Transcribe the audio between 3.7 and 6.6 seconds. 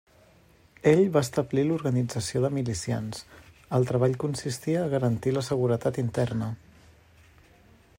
el treball consistia a garantir la seguretat interna.